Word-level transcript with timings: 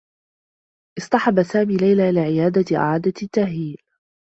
اصطحب 0.97 1.43
سامي 1.43 1.75
ليلى 1.77 2.09
إلى 2.09 2.19
عيادة 2.19 2.77
إعادة 2.77 3.27
تأهيل. 3.33 3.77